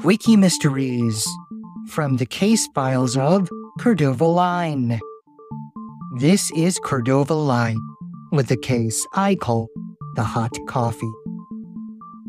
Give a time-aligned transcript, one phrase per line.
[0.00, 1.26] Quickie Mysteries
[1.88, 3.48] from the case files of
[3.80, 5.00] Cordova Line.
[6.20, 7.80] This is Cordova Line
[8.30, 9.68] with the case I call
[10.14, 11.12] the hot coffee.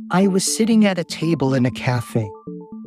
[0.09, 2.27] I was sitting at a table in a cafe,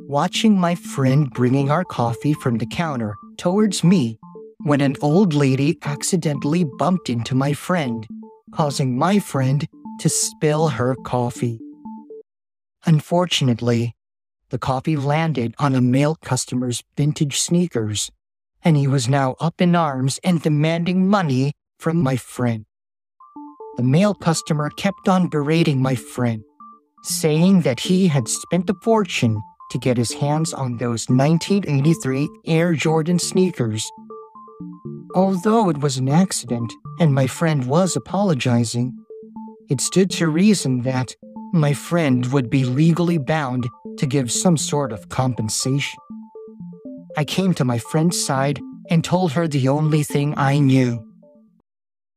[0.08, 4.18] watching my friend bringing our coffee from the counter towards me
[4.64, 8.04] when an old lady accidentally bumped into my friend,
[8.52, 9.64] causing my friend
[10.00, 11.60] to spill her coffee.
[12.84, 13.94] Unfortunately,
[14.53, 18.10] the coffee landed on a male customer's vintage sneakers,
[18.62, 22.66] and he was now up in arms and demanding money from my friend.
[23.79, 26.45] The male customer kept on berating my friend,
[27.02, 32.74] saying that he had spent a fortune to get his hands on those 1983 Air
[32.74, 33.91] Jordan sneakers.
[35.15, 38.93] Although it was an accident and my friend was apologizing,
[39.71, 41.16] it stood to reason that
[41.55, 43.66] my friend would be legally bound
[43.98, 45.98] to give some sort of compensation.
[47.16, 51.07] I came to my friend's side and told her the only thing I knew.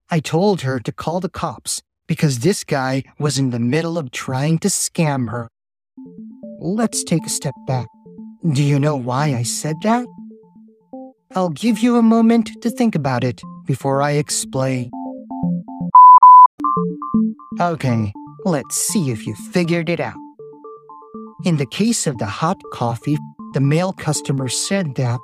[0.09, 4.12] I told her to call the cops because this guy was in the middle of
[4.12, 5.50] trying to scam her.
[6.59, 7.88] Let's take a step back.
[8.53, 10.06] Do you know why I said that?
[11.36, 14.92] I'll give you a moment to think about it before I explain.
[17.59, 18.14] Okay,
[18.46, 20.25] let's see if you figured it out.
[21.46, 23.20] In the case of the hot coffee,
[23.54, 25.20] the male customer said that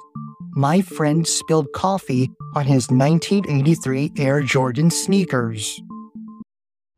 [0.51, 5.81] my friend spilled coffee on his 1983 Air Jordan sneakers.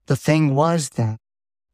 [0.07, 1.19] The thing was that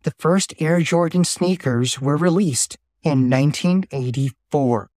[0.03, 4.91] the first Air Jordan sneakers were released in 1984.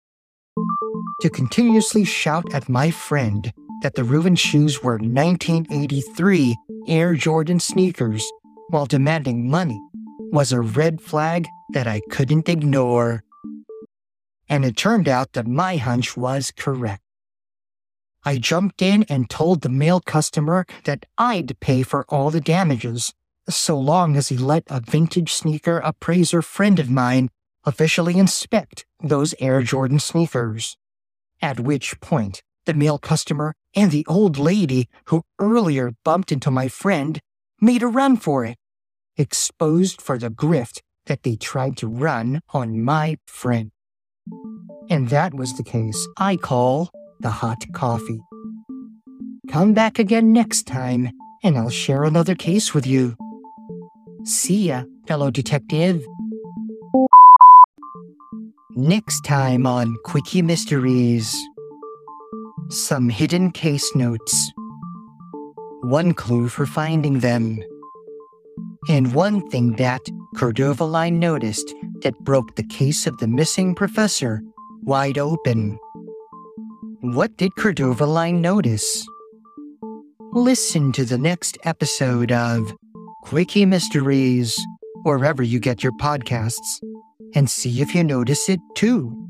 [1.21, 6.57] To continuously shout at my friend that the ruined shoes were 1983
[6.89, 8.29] Air Jordan sneakers
[8.71, 9.81] while demanding money
[10.33, 13.25] was a red flag that I couldn't ignore.
[14.49, 17.03] And it turned out that my hunch was correct.
[18.25, 23.15] I jumped in and told the male customer that I'd pay for all the damages
[23.49, 27.31] so long as he let a vintage sneaker appraiser friend of mine
[27.65, 30.77] officially inspect those Air Jordan sneakers.
[31.43, 36.69] At which point, the male customer and the old lady who earlier bumped into my
[36.69, 37.21] friend
[37.61, 38.57] made a run for it,
[39.17, 43.71] exposed for the grift that they tried to run on my friend.
[44.89, 46.91] And that was the case I call
[47.21, 48.21] the hot coffee.
[49.51, 51.11] Come back again next time,
[51.43, 53.17] and I'll share another case with you.
[54.25, 56.07] See ya, fellow detective.
[58.77, 61.37] Next time on Quickie Mysteries
[62.71, 64.53] some hidden case notes.
[65.83, 67.61] One clue for finding them.
[68.89, 70.01] And one thing that
[70.37, 74.43] Cordova Line noticed that broke the case of the missing professor
[74.83, 75.79] wide open.
[77.01, 79.07] What did Cordova Line notice?
[80.33, 82.75] Listen to the next episode of
[83.25, 84.59] Quickie Mysteries,
[85.03, 86.81] wherever you get your podcasts,
[87.35, 89.30] and see if you notice it too.